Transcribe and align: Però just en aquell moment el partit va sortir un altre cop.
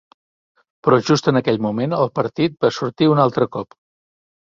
Però 0.87 0.99
just 1.09 1.29
en 1.33 1.41
aquell 1.43 1.63
moment 1.67 1.95
el 1.99 2.11
partit 2.19 2.59
va 2.67 2.75
sortir 2.81 3.15
un 3.15 3.27
altre 3.29 3.53
cop. 3.59 3.83